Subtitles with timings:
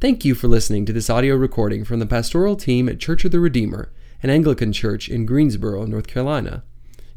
[0.00, 3.32] Thank you for listening to this audio recording from the pastoral team at Church of
[3.32, 3.92] the Redeemer,
[4.22, 6.62] an Anglican church in Greensboro, North Carolina.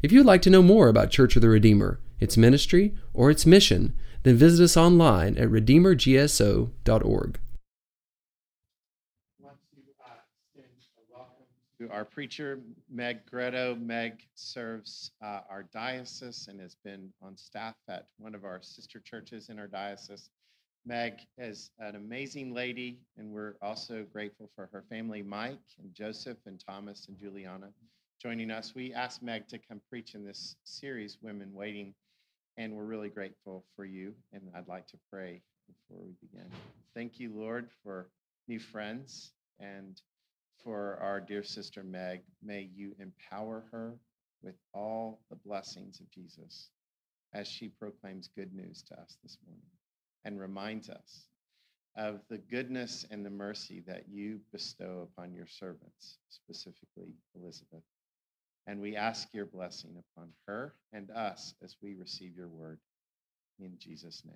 [0.02, 3.46] If you'd like to know more about Church of the Redeemer, its ministry, or its
[3.46, 7.38] mission, then visit us online at redeemergso.org.
[11.78, 12.60] to our preacher,
[12.90, 13.80] Meg Greto.
[13.80, 19.00] Meg serves uh, our diocese and has been on staff at one of our sister
[19.00, 20.28] churches in our diocese.
[20.86, 26.36] Meg is an amazing lady, and we're also grateful for her family, Mike and Joseph
[26.44, 27.70] and Thomas and Juliana,
[28.20, 28.74] joining us.
[28.74, 31.94] We asked Meg to come preach in this series, Women Waiting,
[32.58, 34.14] and we're really grateful for you.
[34.34, 36.50] And I'd like to pray before we begin.
[36.94, 38.10] Thank you, Lord, for
[38.46, 40.02] new friends and
[40.62, 42.20] for our dear sister Meg.
[42.42, 43.94] May you empower her
[44.42, 46.68] with all the blessings of Jesus
[47.32, 49.64] as she proclaims good news to us this morning
[50.24, 51.28] and reminds us
[51.96, 57.84] of the goodness and the mercy that you bestow upon your servants, specifically Elizabeth.
[58.66, 62.78] And we ask your blessing upon her and us as we receive your word
[63.60, 64.34] in Jesus' name.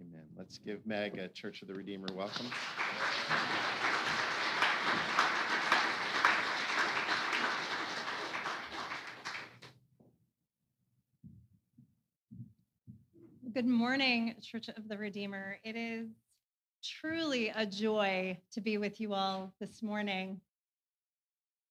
[0.00, 0.26] Amen.
[0.36, 2.46] Let's give Meg a Church of the Redeemer welcome.
[13.54, 15.58] Good morning, Church of the Redeemer.
[15.62, 16.08] It is
[16.82, 20.40] truly a joy to be with you all this morning.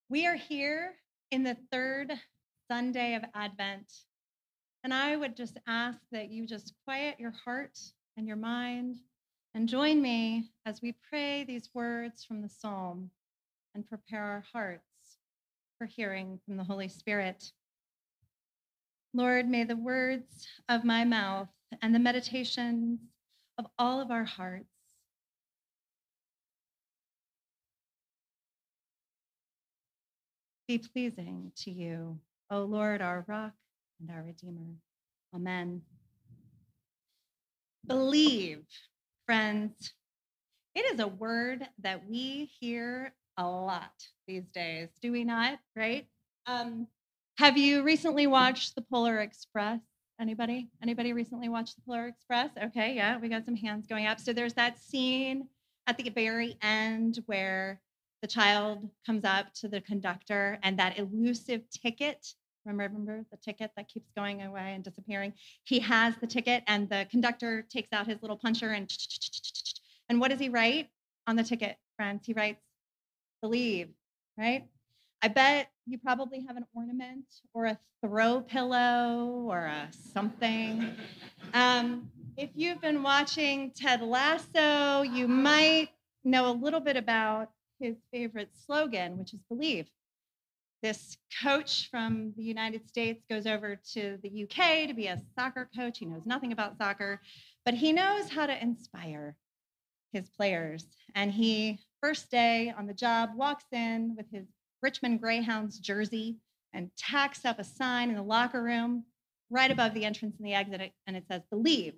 [0.07, 0.93] We are here
[1.29, 2.13] in the third
[2.71, 3.91] Sunday of Advent,
[4.85, 7.77] and I would just ask that you just quiet your heart
[8.15, 8.99] and your mind
[9.53, 13.09] and join me as we pray these words from the psalm
[13.75, 15.17] and prepare our hearts
[15.77, 17.51] for hearing from the Holy Spirit.
[19.13, 21.49] Lord, may the words of my mouth
[21.81, 22.99] and the meditations
[23.57, 24.65] of all of our hearts
[30.67, 32.17] be pleasing to you,
[32.49, 33.53] O Lord, our rock
[33.99, 34.75] and our redeemer.
[35.35, 35.81] Amen.
[37.85, 38.63] Believe,
[39.25, 39.93] friends.
[40.75, 43.91] It is a word that we hear a lot
[44.27, 45.59] these days, do we not?
[45.75, 46.07] Right?
[46.47, 46.87] Um,
[47.37, 49.79] have you recently watched the Polar Express?
[50.23, 50.69] Anybody?
[50.81, 52.49] Anybody recently watched the Polar Express?
[52.67, 54.21] Okay, yeah, we got some hands going up.
[54.21, 55.49] So there's that scene
[55.85, 57.81] at the very end where
[58.21, 62.25] the child comes up to the conductor and that elusive ticket
[62.65, 65.33] remember, remember the ticket that keeps going away and disappearing
[65.65, 68.89] he has the ticket and the conductor takes out his little puncher and
[70.07, 70.87] and what does he write
[71.27, 72.63] on the ticket friends he writes
[73.41, 73.89] believe
[74.37, 74.69] right
[75.23, 77.23] I bet you probably have an ornament
[77.53, 80.91] or a throw pillow or a something.
[81.53, 85.91] Um, if you've been watching Ted Lasso, you might
[86.25, 89.87] know a little bit about his favorite slogan, which is believe.
[90.81, 95.69] This coach from the United States goes over to the UK to be a soccer
[95.73, 95.99] coach.
[95.99, 97.21] He knows nothing about soccer,
[97.63, 99.37] but he knows how to inspire
[100.11, 100.85] his players.
[101.15, 104.47] And he, first day on the job, walks in with his
[104.83, 106.37] Richmond Greyhounds jersey
[106.73, 109.05] and tacks up a sign in the locker room
[109.49, 111.93] right above the entrance and the exit, and it says, Believe.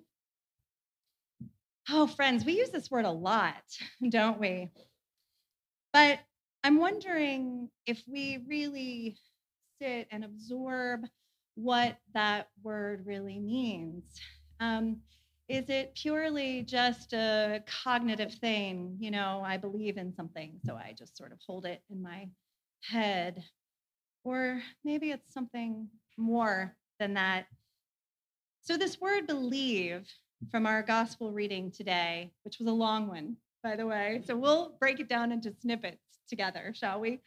[1.90, 3.62] Oh, friends, we use this word a lot,
[4.08, 4.70] don't we?
[5.92, 6.20] But
[6.62, 9.16] I'm wondering if we really
[9.80, 11.06] sit and absorb
[11.54, 14.04] what that word really means.
[14.60, 14.98] Um,
[15.48, 18.96] is it purely just a cognitive thing?
[18.98, 22.28] You know, I believe in something, so I just sort of hold it in my
[22.88, 23.44] head.
[24.24, 27.46] Or maybe it's something more than that.
[28.62, 30.08] So, this word believe
[30.50, 34.22] from our gospel reading today, which was a long one, by the way.
[34.26, 37.20] So, we'll break it down into snippets together, shall we?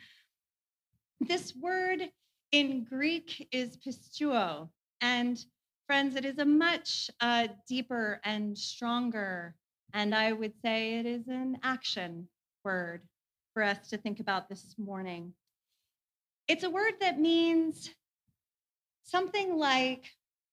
[1.22, 2.09] This word
[2.52, 4.70] in Greek is pisteuo,
[5.02, 5.44] And
[5.88, 9.56] friends, it is a much uh, deeper and stronger,
[9.94, 12.28] and I would say it is an action
[12.64, 13.02] word
[13.53, 15.34] for us to think about this morning.
[16.49, 17.91] It's a word that means
[19.03, 20.09] something like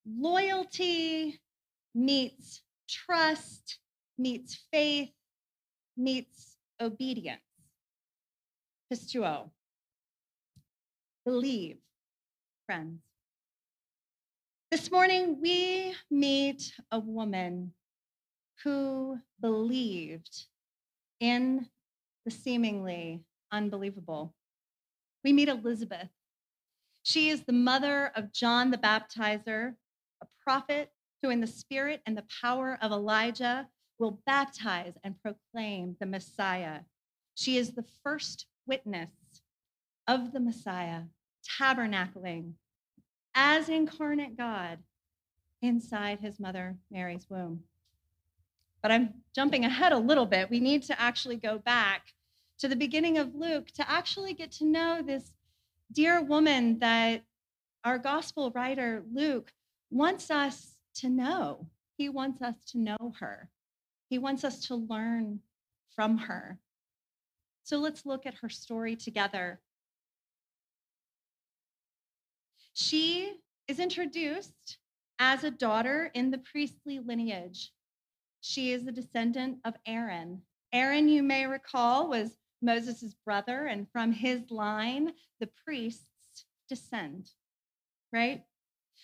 [0.06, 1.40] loyalty
[1.94, 3.78] meets trust,
[4.18, 5.08] meets faith,
[5.96, 7.40] meets obedience.
[8.92, 9.48] Pisteuo.
[11.24, 11.78] Believe,
[12.66, 13.00] friends.
[14.70, 17.72] This morning, we meet a woman
[18.62, 20.44] who believed
[21.20, 21.70] in
[22.26, 24.34] the seemingly unbelievable
[25.26, 26.08] we meet Elizabeth.
[27.02, 29.74] She is the mother of John the Baptizer,
[30.22, 33.66] a prophet who, in the spirit and the power of Elijah,
[33.98, 36.82] will baptize and proclaim the Messiah.
[37.34, 39.10] She is the first witness
[40.06, 41.02] of the Messiah,
[41.60, 42.52] tabernacling
[43.34, 44.78] as incarnate God
[45.60, 47.64] inside his mother Mary's womb.
[48.80, 50.50] But I'm jumping ahead a little bit.
[50.50, 52.12] We need to actually go back
[52.58, 55.32] to the beginning of Luke to actually get to know this
[55.92, 57.22] dear woman that
[57.84, 59.52] our gospel writer, Luke,
[59.90, 61.66] wants us to know.
[61.96, 63.50] He wants us to know her,
[64.08, 65.40] he wants us to learn
[65.94, 66.58] from her.
[67.64, 69.60] So let's look at her story together.
[72.74, 73.32] She
[73.66, 74.78] is introduced
[75.18, 77.72] as a daughter in the priestly lineage.
[78.40, 80.42] She is a descendant of Aaron.
[80.72, 87.30] Aaron, you may recall, was Moses' brother, and from his line, the priests descend,
[88.12, 88.44] right?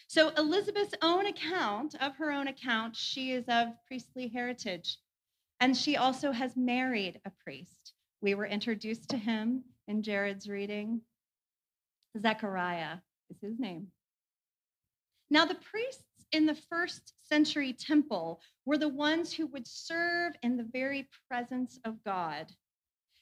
[0.07, 4.99] So, Elizabeth's own account, of her own account, she is of priestly heritage.
[5.61, 7.93] And she also has married a priest.
[8.21, 11.03] We were introduced to him in Jared's reading.
[12.19, 12.99] Zechariah
[13.31, 13.89] is his name.
[15.31, 20.57] Now, the priests in the first century temple were the ones who would serve in
[20.57, 22.53] the very presence of God.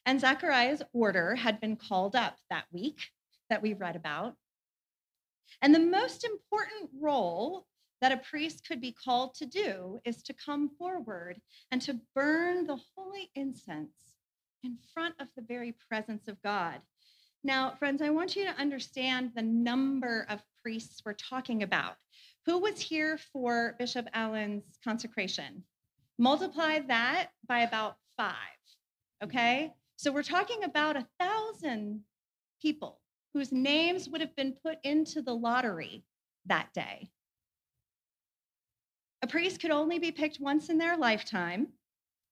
[0.06, 3.00] And Zechariah's order had been called up that week
[3.48, 4.34] that we read about.
[5.62, 7.66] And the most important role
[8.00, 12.66] that a priest could be called to do is to come forward and to burn
[12.66, 14.14] the holy incense
[14.62, 16.80] in front of the very presence of God.
[17.42, 21.94] Now, friends, I want you to understand the number of priests we're talking about.
[22.46, 25.64] Who was here for Bishop Allen's consecration?
[26.18, 28.34] Multiply that by about five,
[29.24, 29.72] okay?
[30.00, 32.04] So we're talking about a thousand
[32.62, 33.02] people
[33.34, 36.06] whose names would have been put into the lottery
[36.46, 37.10] that day.
[39.20, 41.66] A priest could only be picked once in their lifetime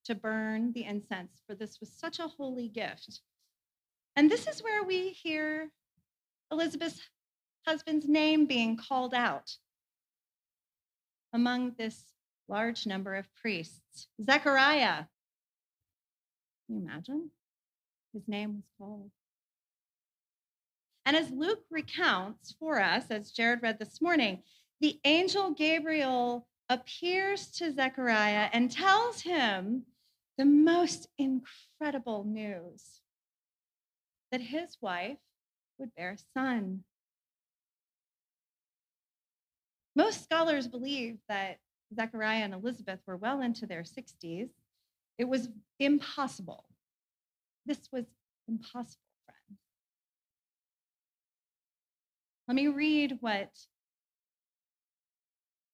[0.06, 3.20] to burn the incense, for this was such a holy gift.
[4.16, 5.68] And this is where we hear
[6.50, 7.02] Elizabeth's
[7.66, 9.56] husband's name being called out
[11.34, 12.02] among this
[12.48, 14.08] large number of priests.
[14.24, 15.04] Zechariah.
[16.66, 17.30] Can you imagine?
[18.12, 19.10] His name was called.
[21.04, 24.42] And as Luke recounts for us, as Jared read this morning,
[24.80, 29.84] the angel Gabriel appears to Zechariah and tells him
[30.36, 33.00] the most incredible news
[34.30, 35.18] that his wife
[35.78, 36.84] would bear a son.
[39.96, 41.58] Most scholars believe that
[41.94, 44.50] Zechariah and Elizabeth were well into their 60s.
[45.16, 45.48] It was
[45.80, 46.67] impossible.
[47.68, 48.06] This was
[48.48, 49.60] impossible, friends.
[52.48, 53.50] Let me read what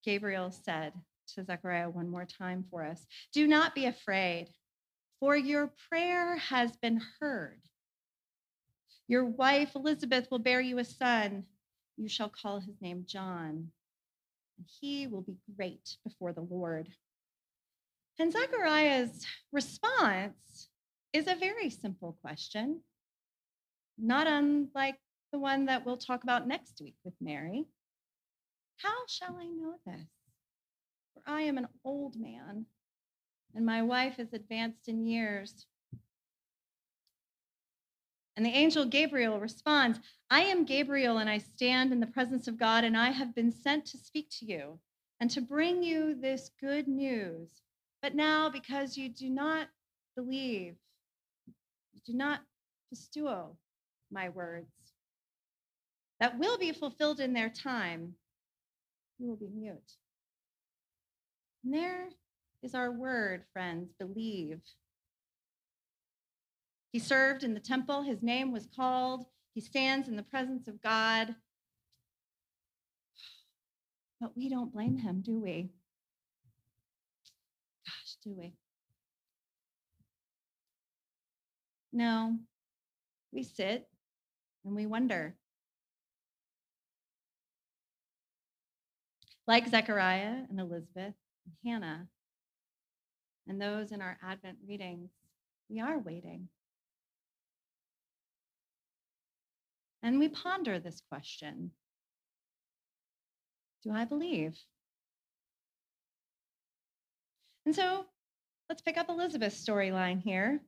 [0.05, 0.93] Gabriel said
[1.35, 3.07] to Zechariah one more time for us.
[3.33, 4.49] Do not be afraid,
[5.21, 7.61] for your prayer has been heard.
[9.07, 11.45] Your wife Elizabeth will bear you a son.
[11.97, 13.69] You shall call his name John,
[14.59, 16.89] and he will be great before the Lord.
[18.19, 20.71] And Zechariah's response
[21.15, 22.81] is a very simple question,
[23.97, 24.99] not unlike
[25.33, 27.67] the one that we'll talk about next week with Mary.
[28.79, 30.09] How shall I know this?
[31.15, 32.67] For I am an old man,
[33.55, 35.67] and my wife is advanced in years.
[38.37, 42.59] And the angel Gabriel responds, I am Gabriel, and I stand in the presence of
[42.59, 44.81] God, and I have been sent to speak to you
[45.21, 47.63] and to bring you this good news.
[48.03, 49.69] But now, because you do not
[50.17, 50.75] believe,
[52.07, 52.41] do not
[52.93, 53.57] pisteuo
[54.11, 54.67] my words,
[56.21, 58.15] that will be fulfilled in their time,
[59.19, 59.93] you will be mute.
[61.65, 62.09] And there
[62.63, 64.61] is our word, friends believe.
[66.93, 70.83] He served in the temple, his name was called, he stands in the presence of
[70.83, 71.35] God.
[74.21, 75.71] But we don't blame him, do we?
[77.85, 78.55] Gosh, do we?
[81.95, 82.37] No,
[83.33, 83.87] we sit
[84.65, 85.37] and we wonder.
[89.47, 91.15] Like Zechariah and Elizabeth
[91.47, 92.09] and Hannah
[93.47, 95.11] and those in our Advent readings,
[95.69, 96.49] we are waiting.
[100.03, 101.71] And we ponder this question
[103.85, 104.59] Do I believe?
[107.65, 108.07] And so
[108.69, 110.61] let's pick up Elizabeth's storyline here.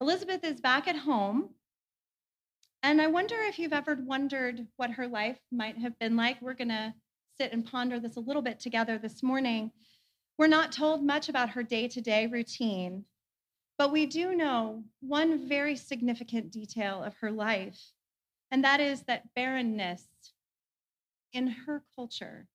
[0.00, 1.50] Elizabeth is back at home.
[2.82, 6.42] And I wonder if you've ever wondered what her life might have been like.
[6.42, 6.94] We're going to
[7.38, 9.70] sit and ponder this a little bit together this morning.
[10.36, 13.04] We're not told much about her day to day routine,
[13.78, 17.80] but we do know one very significant detail of her life,
[18.50, 20.04] and that is that barrenness
[21.32, 22.46] in her culture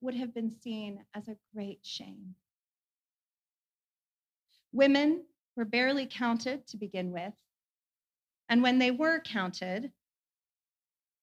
[0.00, 2.34] would have been seen as a great shame.
[4.72, 5.24] Women
[5.60, 7.34] were barely counted to begin with,
[8.48, 9.92] and when they were counted,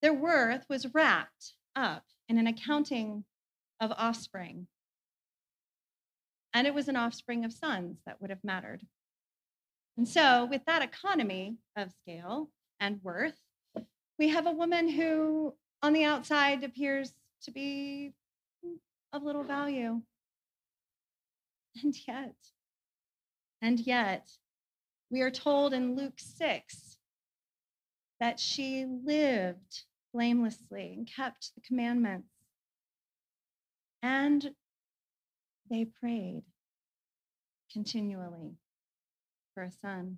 [0.04, 3.26] their worth was wrapped up in an accounting
[3.82, 4.68] of offspring.
[6.54, 8.84] And it was an offspring of sons that would have mattered.
[9.98, 13.40] And so, with that economy of scale and worth,
[14.20, 18.14] we have a woman who, on the outside, appears to be
[19.12, 20.04] of little value.
[21.84, 22.36] And yet,
[23.62, 24.30] and yet,
[25.10, 26.98] we are told in Luke 6
[28.20, 29.84] that she lived
[30.14, 32.30] blamelessly and kept the commandments.
[34.02, 34.52] And
[35.70, 36.44] they prayed
[37.72, 38.58] continually
[39.54, 40.18] for a son.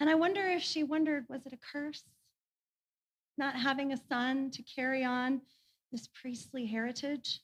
[0.00, 2.04] And I wonder if she wondered was it a curse?
[3.38, 5.40] Not having a son to carry on
[5.90, 7.40] this priestly heritage?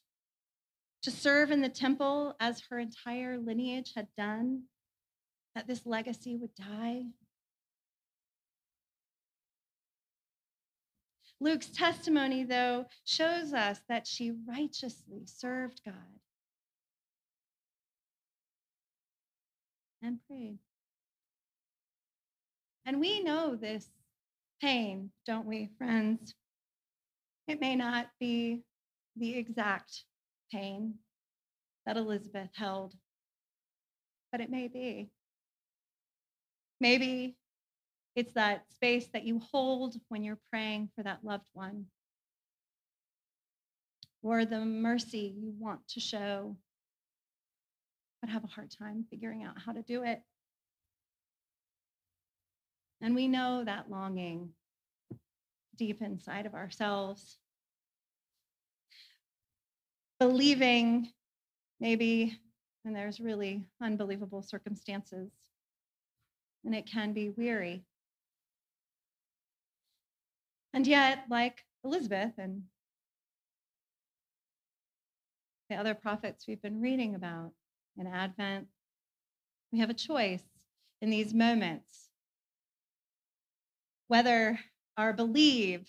[1.02, 4.64] To serve in the temple as her entire lineage had done?
[5.54, 7.04] That this legacy would die?
[11.40, 15.94] Luke's testimony, though, shows us that she righteously served God
[20.02, 20.58] and prayed.
[22.84, 23.86] And we know this
[24.60, 26.34] pain, don't we, friends?
[27.46, 28.64] It may not be
[29.16, 30.04] the exact
[30.52, 30.94] pain
[31.86, 32.94] that Elizabeth held,
[34.30, 35.10] but it may be.
[36.80, 37.36] Maybe
[38.14, 41.86] it's that space that you hold when you're praying for that loved one,
[44.22, 46.56] or the mercy you want to show,
[48.20, 50.22] but have a hard time figuring out how to do it.
[53.00, 54.50] And we know that longing
[55.76, 57.38] deep inside of ourselves.
[60.20, 61.08] Believing
[61.80, 62.38] maybe
[62.82, 65.30] when there's really unbelievable circumstances,
[66.64, 67.84] and it can be weary.
[70.74, 72.64] And yet, like Elizabeth and
[75.70, 77.52] the other prophets we've been reading about
[77.96, 78.66] in Advent,
[79.72, 80.44] we have a choice
[81.00, 82.08] in these moments
[84.08, 84.58] whether
[84.96, 85.86] our believe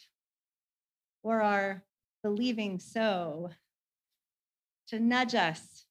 [1.24, 1.84] or our
[2.22, 3.50] believing so
[4.90, 5.86] to nudge us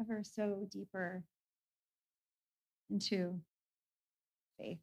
[0.00, 1.24] ever so deeper
[2.90, 3.40] into
[4.58, 4.78] faith.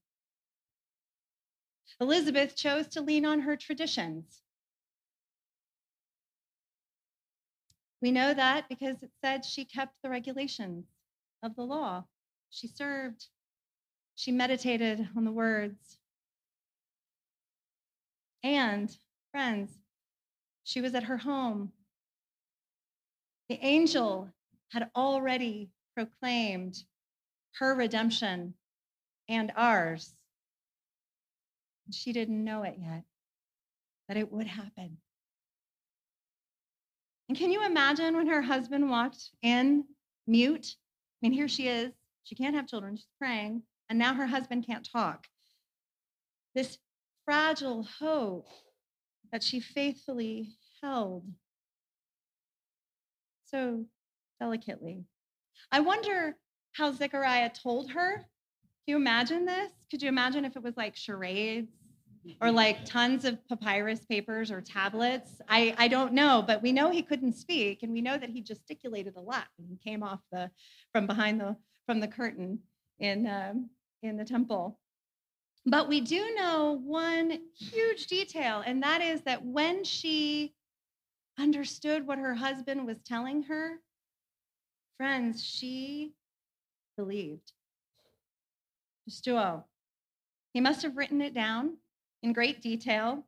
[2.02, 4.42] Elizabeth chose to lean on her traditions.
[8.02, 10.86] We know that because it said she kept the regulations
[11.42, 12.04] of the law.
[12.50, 13.28] She served.
[14.16, 15.98] She meditated on the words.
[18.44, 18.96] And,
[19.32, 19.72] friends,
[20.64, 21.72] she was at her home.
[23.50, 24.30] The angel
[24.72, 26.84] had already proclaimed
[27.60, 28.56] her redemption
[29.30, 30.14] and ours.
[31.92, 33.04] She didn't know it yet,
[34.08, 34.98] that it would happen.
[37.30, 39.86] And can you imagine when her husband walked in
[40.28, 40.76] mute?
[40.78, 41.92] I mean, here she is.
[42.24, 42.98] She can't have children.
[42.98, 43.64] She's praying.
[43.90, 45.28] And now her husband can't talk.
[46.56, 46.80] This
[47.26, 48.48] fragile hope
[49.32, 51.26] that she faithfully held
[53.56, 53.86] so
[54.40, 55.06] delicately.
[55.72, 56.36] I wonder
[56.74, 58.16] how Zechariah told her.
[58.18, 58.26] Can
[58.88, 59.72] you imagine this?
[59.90, 61.72] Could you imagine if it was like charades
[62.42, 65.42] or like tons of papyrus papers or tablets?
[65.48, 68.42] I, I don't know, but we know he couldn't speak, and we know that he
[68.42, 70.52] gesticulated a lot when he came off the
[70.92, 72.60] from behind the from the curtain
[73.00, 73.70] in um,
[74.04, 74.80] in the temple.
[75.66, 80.54] But we do know one huge detail, and that is that when she
[81.38, 83.80] understood what her husband was telling her,
[84.98, 86.14] friends, she
[86.98, 87.52] believed.
[89.08, 89.64] Pisteuo.
[90.54, 91.78] He must have written it down
[92.24, 93.26] in great detail.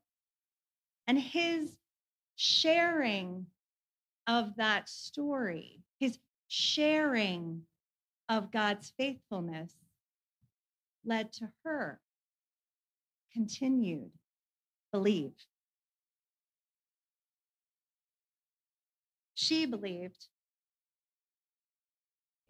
[1.07, 1.77] And his
[2.35, 3.47] sharing
[4.27, 7.63] of that story, his sharing
[8.29, 9.73] of God's faithfulness,
[11.05, 11.99] led to her
[13.33, 14.11] continued
[14.91, 15.33] believe.
[19.47, 20.27] She believed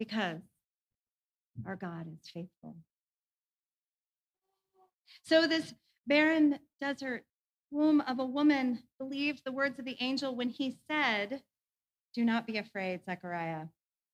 [0.00, 0.40] because
[1.64, 2.74] our God is faithful.
[5.22, 5.74] So, this
[6.08, 7.24] barren desert
[7.70, 11.40] womb of a woman believed the words of the angel when he said,
[12.16, 13.66] Do not be afraid, Zechariah,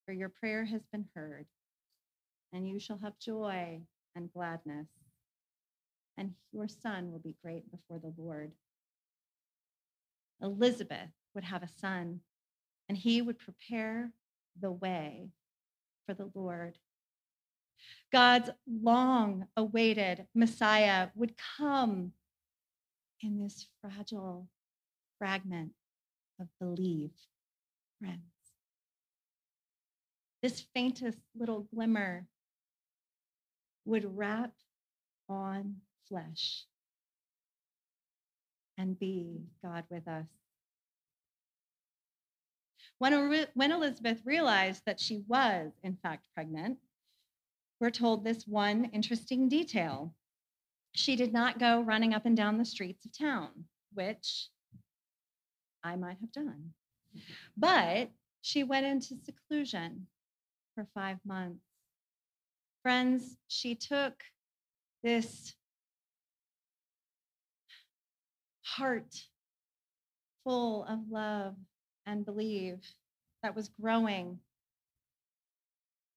[0.05, 1.47] for your prayer has been heard,
[2.53, 3.81] and you shall have joy
[4.15, 4.89] and gladness,
[6.19, 8.53] and your son will be great before the Lord.
[10.43, 12.21] Elizabeth would have a son,
[12.89, 14.13] and he would prepare
[14.61, 15.29] the way
[16.07, 16.79] for the Lord.
[18.13, 18.51] God's
[18.83, 22.13] long awaited Messiah would come
[23.21, 24.49] in this fragile
[25.19, 25.73] fragment
[26.41, 27.11] of belief,
[28.01, 28.21] friends.
[30.43, 32.27] This faintest little glimmer
[33.87, 34.53] would wrap
[35.29, 35.77] on
[36.09, 36.65] flesh
[38.77, 40.27] and be God with us.
[43.05, 46.79] When, when Elizabeth realized that she was, in fact, pregnant,
[47.79, 50.15] we're told this one interesting detail.
[50.93, 53.51] She did not go running up and down the streets of town,
[53.93, 54.49] which
[55.83, 56.73] I might have done.
[57.59, 58.09] But
[58.41, 60.07] she went into seclusion
[60.75, 61.61] for five months.
[62.83, 64.15] Friends, she took
[65.03, 65.55] this
[68.63, 69.27] heart
[70.43, 71.55] full of love
[72.07, 72.81] and believe
[73.43, 74.39] that was growing.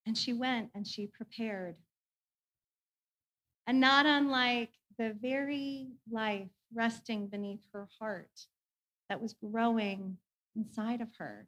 [0.06, 1.76] And she went and she prepared.
[3.66, 8.48] And not unlike the very life resting beneath her heart
[9.10, 10.18] that was growing
[10.56, 11.48] inside of her,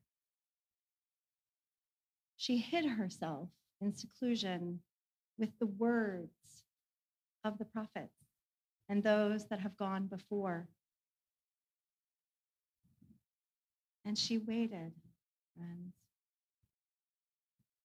[2.36, 3.50] she hid herself
[3.82, 4.80] in seclusion
[5.38, 6.64] with the words
[7.44, 8.14] of the prophets
[8.90, 10.68] and those that have gone before.
[14.06, 14.92] And she waited,
[15.56, 15.94] friends.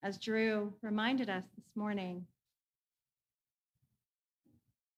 [0.02, 2.26] As Drew reminded us this morning,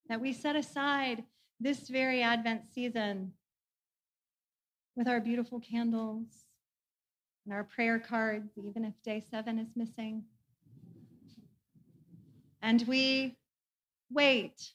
[0.08, 1.24] that we set aside
[1.60, 3.32] this very Advent season
[4.94, 6.44] with our beautiful candles
[7.44, 10.24] and our prayer cards, even if day seven is missing.
[12.62, 13.36] And we
[14.10, 14.72] wait.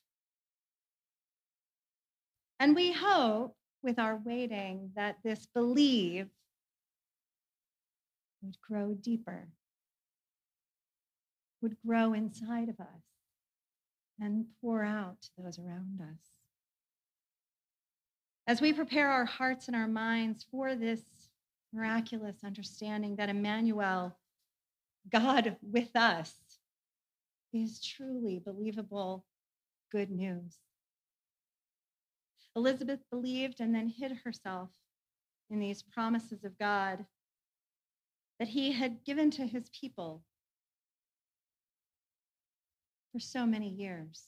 [2.60, 6.28] And we hope with our waiting that this believe
[8.42, 9.48] would grow deeper,
[11.62, 13.04] would grow inside of us
[14.20, 16.32] and pour out to those around us.
[18.48, 21.02] As we prepare our hearts and our minds for this
[21.74, 24.18] miraculous understanding that Emmanuel,
[25.12, 26.34] God with us,
[27.54, 29.26] is truly believable
[29.92, 30.58] good news.
[32.56, 34.70] Elizabeth believed and then hid herself
[35.50, 37.06] in these promises of God
[38.40, 40.24] that he had given to his people
[43.12, 44.24] for so many years.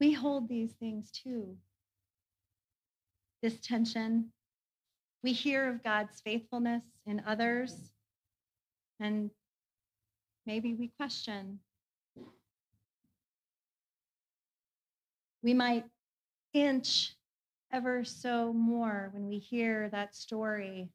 [0.00, 1.56] We hold these things too.
[3.42, 4.32] This tension.
[5.22, 7.90] We hear of God's faithfulness in others,
[8.98, 9.30] and
[10.50, 11.60] maybe we question.
[15.44, 15.84] We might
[16.52, 17.14] inch
[17.72, 20.88] ever so more when we hear that story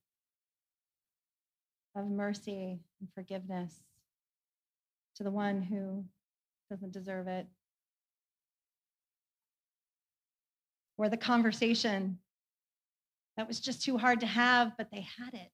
[1.96, 3.74] of mercy and forgiveness
[5.16, 6.04] to the one who
[6.70, 7.48] doesn't deserve it.
[10.98, 12.20] Or the conversation
[13.38, 15.52] that was just too hard to have, but they had it.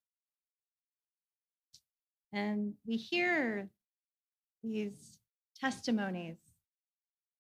[2.34, 3.70] And we hear
[4.64, 5.18] these
[5.60, 6.38] testimonies,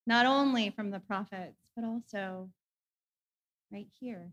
[0.06, 2.50] not only from the prophets, but also
[3.72, 4.32] right here.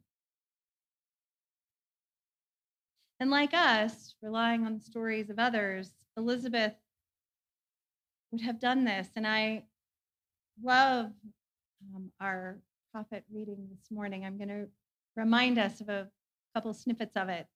[3.20, 6.74] And like us, relying on the stories of others, Elizabeth
[8.30, 9.08] would have done this.
[9.16, 9.64] And I
[10.62, 11.10] love
[11.94, 12.58] um, our
[12.92, 14.24] prophet reading this morning.
[14.24, 14.66] I'm going to
[15.16, 16.08] remind us of a
[16.54, 17.46] couple snippets of it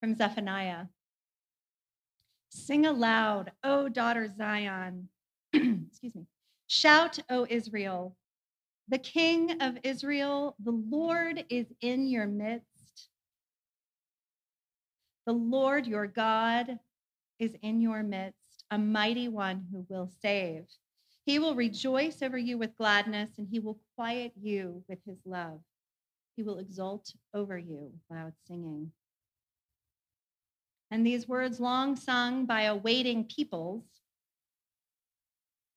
[0.00, 0.86] from Zephaniah.
[2.50, 5.08] Sing aloud, O daughter Zion.
[5.52, 6.26] Excuse me.
[6.66, 8.16] Shout, O Israel.
[8.88, 13.08] The King of Israel, the Lord is in your midst.
[15.26, 16.78] The Lord your God
[17.38, 20.64] is in your midst, a mighty one who will save.
[21.26, 25.60] He will rejoice over you with gladness, and he will quiet you with his love.
[26.36, 28.90] He will exult over you, loud singing.
[30.90, 33.84] And these words, long sung by awaiting peoples,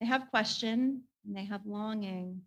[0.00, 2.42] they have question and they have longing.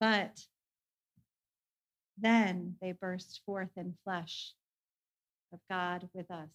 [0.00, 0.40] But
[2.16, 4.54] then they burst forth in flesh
[5.52, 6.48] of God with us.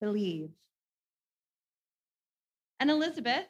[0.00, 0.50] Believe.
[2.80, 3.46] And Elizabeth,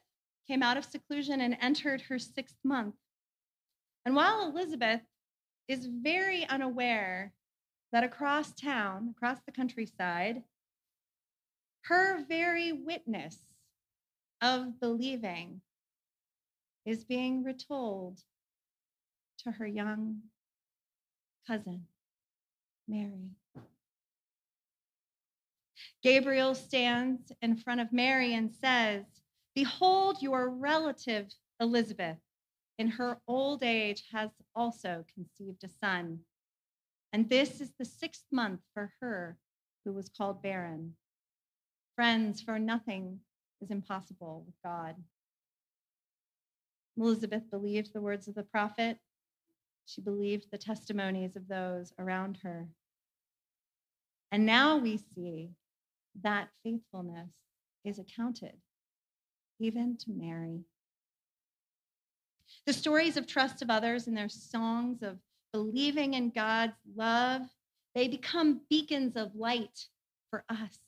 [0.46, 2.94] came out of seclusion and entered her sixth month.
[4.04, 5.00] And while Elizabeth
[5.68, 7.32] is very unaware
[7.94, 10.42] that across town, across the countryside,
[11.82, 13.38] her very witness
[14.42, 15.60] of believing
[16.84, 18.18] is being retold
[19.38, 20.22] to her young
[21.46, 21.84] cousin,
[22.88, 23.30] Mary.
[26.02, 29.04] Gabriel stands in front of Mary and says,
[29.54, 31.28] Behold, your relative
[31.60, 32.18] Elizabeth,
[32.76, 36.18] in her old age, has also conceived a son.
[37.14, 39.38] And this is the sixth month for her
[39.84, 40.96] who was called barren.
[41.94, 43.20] Friends, for nothing
[43.60, 44.96] is impossible with God.
[46.98, 48.98] Elizabeth believed the words of the prophet.
[49.86, 52.66] She believed the testimonies of those around her.
[54.32, 55.50] And now we see
[56.20, 57.30] that faithfulness
[57.84, 58.56] is accounted
[59.60, 60.64] even to Mary.
[62.66, 65.18] The stories of trust of others and their songs of
[65.54, 67.42] believing in God's love,
[67.94, 69.86] they become beacons of light
[70.28, 70.80] for us.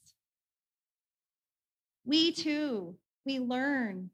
[2.05, 4.11] We too, we learn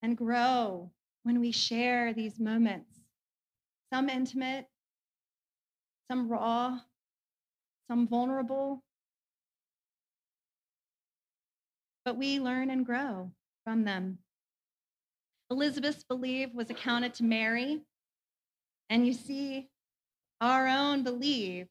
[0.00, 0.92] and grow
[1.24, 3.00] when we share these moments,
[3.92, 4.66] some intimate,
[6.08, 6.78] some raw,
[7.90, 8.84] some vulnerable.
[12.04, 13.32] But we learn and grow
[13.64, 14.18] from them.
[15.50, 17.80] Elizabeth's belief was accounted to Mary.
[18.90, 19.68] And you see,
[20.40, 21.66] our own belief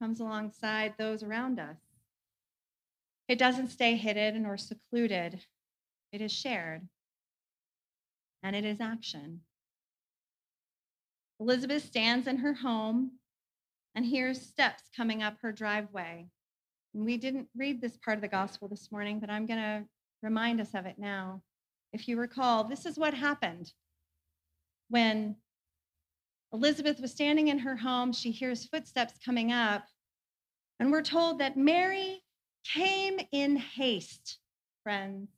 [0.00, 1.76] comes alongside those around us.
[3.28, 5.44] It doesn't stay hidden or secluded,
[6.12, 6.88] it is shared,
[8.42, 9.40] and it is action.
[11.40, 13.12] Elizabeth stands in her home
[13.94, 16.26] and hears steps coming up her driveway.
[16.94, 19.84] And we didn't read this part of the gospel this morning, but I'm going to
[20.22, 21.42] remind us of it now.
[21.92, 23.72] If you recall, this is what happened
[24.88, 25.36] when
[26.52, 28.12] Elizabeth was standing in her home.
[28.12, 29.84] She hears footsteps coming up,
[30.80, 32.22] and we're told that Mary
[32.64, 34.38] came in haste,
[34.82, 35.28] friends.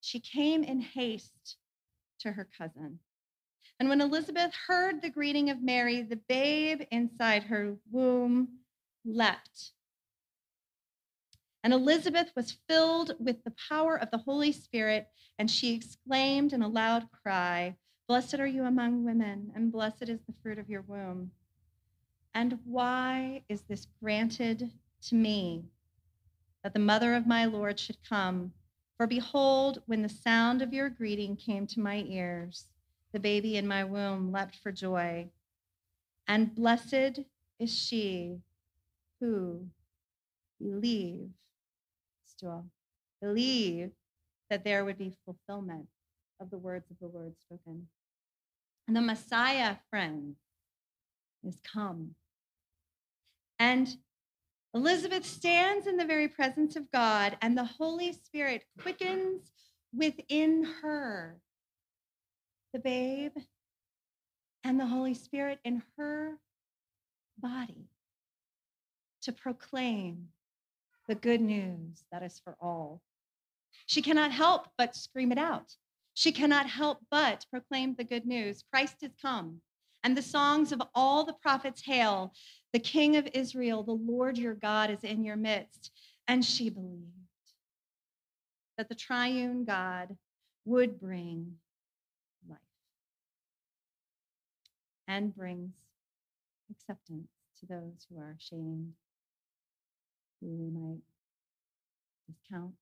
[0.00, 1.56] She came in haste
[2.20, 2.98] to her cousin.
[3.78, 8.60] And when Elizabeth heard the greeting of Mary, the babe inside her womb
[9.04, 9.72] leapt
[11.62, 16.62] and Elizabeth was filled with the power of the Holy Spirit, and she exclaimed in
[16.62, 17.76] a loud cry,
[18.10, 21.30] Blessed are you among women, and blessed is the fruit of your womb.
[22.34, 25.62] And why is this granted to me,
[26.64, 28.52] that the mother of my Lord should come?
[28.96, 32.64] For behold, when the sound of your greeting came to my ears,
[33.12, 35.28] the baby in my womb leapt for joy.
[36.26, 37.20] And blessed
[37.60, 38.40] is she
[39.20, 39.68] who
[40.58, 41.30] believed
[42.40, 42.64] to
[43.22, 43.92] believe
[44.48, 45.86] that there would be fulfillment
[46.40, 47.86] of the words of the Lord spoken.
[48.90, 50.36] And the Messiah, friends,
[51.44, 52.16] is come.
[53.60, 53.88] And
[54.74, 59.52] Elizabeth stands in the very presence of God, and the Holy Spirit quickens
[59.96, 61.40] within her
[62.72, 63.30] the babe
[64.64, 66.40] and the Holy Spirit in her
[67.38, 67.86] body
[69.22, 70.30] to proclaim
[71.06, 73.02] the good news that is for all.
[73.86, 75.76] She cannot help but scream it out.
[76.20, 79.62] She cannot help but proclaim the good news Christ is come.
[80.04, 82.34] And the songs of all the prophets hail,
[82.74, 85.90] the King of Israel, the Lord your God is in your midst.
[86.28, 87.06] And she believed
[88.76, 90.14] that the triune God
[90.66, 91.54] would bring
[92.46, 92.58] life
[95.08, 95.72] and brings
[96.70, 97.30] acceptance
[97.60, 98.92] to those who are ashamed
[100.42, 101.00] who we might
[102.28, 102.74] discount.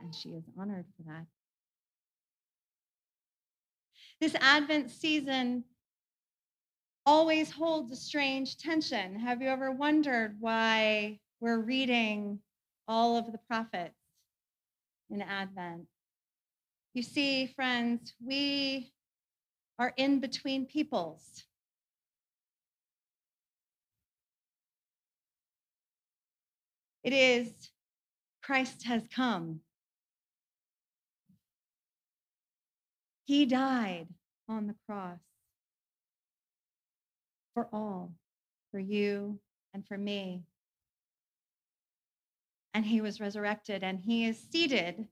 [0.00, 1.26] And she is honored for that.
[4.24, 5.64] This Advent season
[7.04, 9.16] always holds a strange tension.
[9.16, 12.38] Have you ever wondered why we're reading
[12.88, 14.00] all of the prophets
[15.10, 15.88] in Advent?
[16.94, 18.94] You see, friends, we
[19.78, 21.44] are in between peoples.
[27.02, 27.52] It is
[28.42, 29.60] Christ has come.
[33.24, 34.08] He died
[34.48, 35.18] on the cross
[37.54, 38.12] for all,
[38.70, 39.38] for you
[39.72, 40.42] and for me.
[42.74, 45.06] And he was resurrected, and he is seated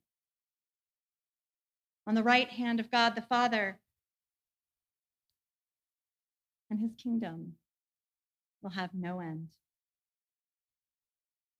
[2.07, 3.79] on the right hand of God the Father.
[6.68, 7.55] And his kingdom
[8.62, 9.48] will have no end.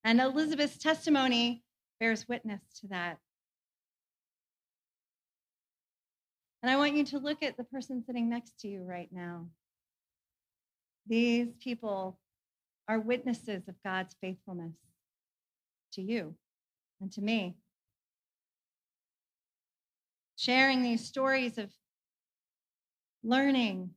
[0.05, 1.63] And Elizabeth's testimony
[2.01, 3.19] bears witness to that.
[6.63, 9.47] And I want you to look at the person sitting next to you right now.
[11.07, 12.21] These people
[12.87, 14.77] are witnesses of God's faithfulness
[15.95, 16.37] to you
[17.01, 17.57] and to me.
[20.37, 21.71] Sharing these stories of
[23.25, 23.91] learning,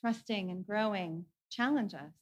[0.00, 2.12] trusting, and growing challenge us.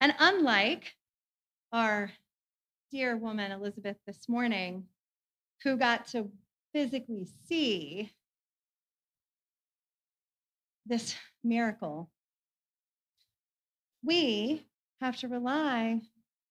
[0.00, 0.94] And unlike
[1.72, 2.12] our
[2.96, 4.82] dear woman, Elizabeth, this morning,
[5.62, 6.30] who got to
[6.72, 8.10] physically see
[10.86, 12.08] this miracle,
[14.02, 14.64] we
[15.02, 16.00] have to rely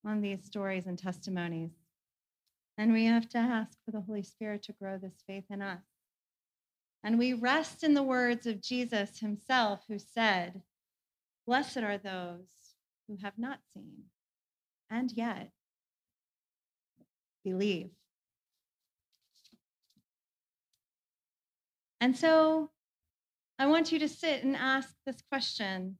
[0.05, 1.71] on these stories and testimonies.
[2.77, 5.81] And we have to ask for the Holy Spirit to grow this faith in us.
[7.03, 10.61] And we rest in the words of Jesus himself, who said,
[11.47, 12.75] Blessed are those
[13.07, 14.03] who have not seen
[14.91, 15.49] and yet
[17.45, 17.91] believe.
[22.01, 22.71] And so
[23.57, 25.97] I want you to sit and ask this question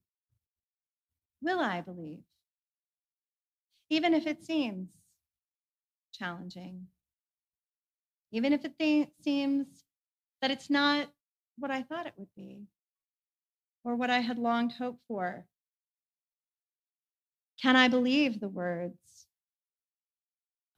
[1.42, 2.24] Will I believe?
[3.90, 4.90] Even if it seems
[6.12, 6.88] challenging,
[8.32, 9.68] even if it th- seems
[10.42, 11.08] that it's not
[11.58, 12.64] what I thought it would be
[13.84, 15.46] or what I had longed hoped for.
[17.62, 19.05] Can I believe the words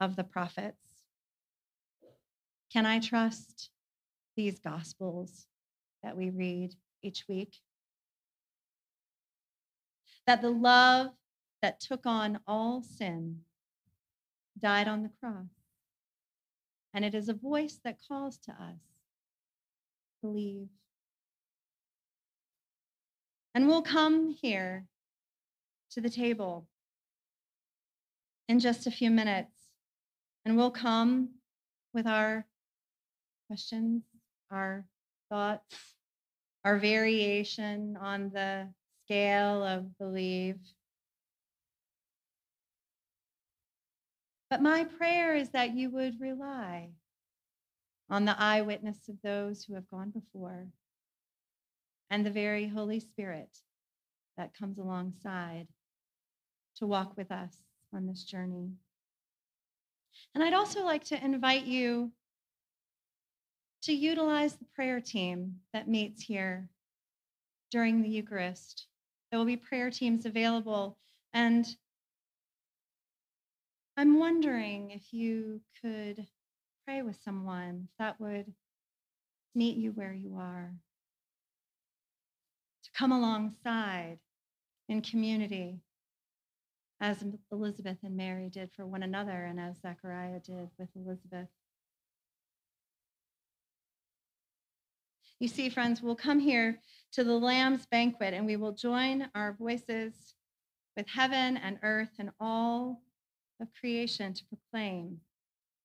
[0.00, 1.04] of the prophets?
[2.72, 3.70] Can I trust
[4.36, 5.46] these gospels
[6.02, 7.56] that we read each week?
[10.26, 11.08] That the love
[11.62, 13.40] that took on all sin
[14.58, 15.46] died on the cross.
[16.92, 18.80] And it is a voice that calls to us
[20.20, 20.68] believe.
[23.54, 24.86] And we'll come here
[25.90, 26.66] to the table
[28.48, 29.57] in just a few minutes.
[30.48, 31.28] And we'll come
[31.92, 32.46] with our
[33.48, 34.02] questions,
[34.50, 34.86] our
[35.28, 35.76] thoughts,
[36.64, 38.70] our variation on the
[39.04, 40.56] scale of believe.
[44.48, 46.92] But my prayer is that you would rely
[48.08, 50.66] on the eyewitness of those who have gone before
[52.08, 53.50] and the very Holy Spirit
[54.38, 55.68] that comes alongside
[56.76, 57.54] to walk with us
[57.92, 58.70] on this journey.
[60.34, 62.12] And I'd also like to invite you
[63.82, 66.68] to utilize the prayer team that meets here
[67.70, 68.86] during the Eucharist.
[69.30, 70.96] There will be prayer teams available.
[71.32, 71.66] And
[73.96, 76.26] I'm wondering if you could
[76.86, 78.52] pray with someone that would
[79.54, 80.72] meet you where you are,
[82.84, 84.18] to come alongside
[84.88, 85.80] in community
[87.00, 91.48] as Elizabeth and Mary did for one another and as Zechariah did with Elizabeth.
[95.38, 96.80] You see, friends, we'll come here
[97.12, 100.34] to the Lamb's banquet and we will join our voices
[100.96, 103.00] with heaven and earth and all
[103.60, 105.20] of creation to proclaim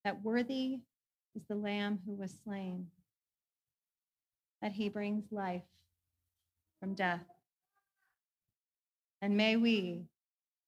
[0.03, 0.79] that worthy
[1.35, 2.87] is the Lamb who was slain,
[4.61, 5.61] that he brings life
[6.79, 7.23] from death.
[9.21, 10.05] And may we,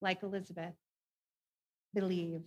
[0.05, 0.75] like Elizabeth,
[1.93, 2.43] believe.